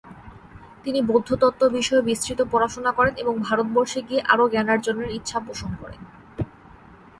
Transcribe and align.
তিনি 0.85 0.99
বৌদ্ধতত্ত্ব 1.01 1.61
বিষয়ে 1.69 2.01
বিস্তৃত 2.01 2.39
পড়াশোনা 2.51 2.91
করেন 2.91 3.13
এবং 3.17 3.33
ভারতবর্ষে 3.39 3.99
গিয়ে 4.07 4.21
অরো 4.33 4.45
জ্ঞানার্জনের 4.49 5.09
ইচ্ছা 5.09 5.37
পোষণ 5.39 5.71
করেন। 5.81 6.01